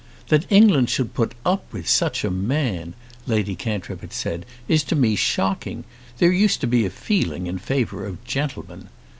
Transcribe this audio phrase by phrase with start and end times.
[0.29, 2.95] "That England should put up with such a man,"
[3.27, 5.83] Lady Cantrip had said, "is to me shocking!
[6.17, 8.89] There used to be a feeling in favour of gentlemen."